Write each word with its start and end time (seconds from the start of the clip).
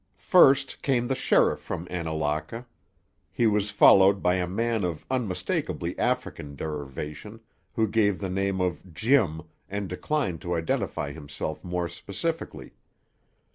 First 0.17 0.81
came 0.81 1.07
the 1.07 1.13
sheriff 1.13 1.59
from 1.59 1.85
Annalaka. 1.91 2.65
He 3.31 3.45
was 3.45 3.69
followed 3.69 4.23
by 4.23 4.33
a 4.37 4.47
man 4.47 4.83
of 4.83 5.05
unmistakably 5.11 5.95
African 5.99 6.55
derivation, 6.55 7.39
who 7.75 7.87
gave 7.87 8.17
the 8.17 8.27
name 8.27 8.59
of 8.59 8.95
Jim 8.95 9.43
and 9.69 9.87
declined 9.87 10.41
to 10.41 10.55
identify 10.55 11.11
himself 11.11 11.63
more 11.63 11.87
specifically. 11.87 12.71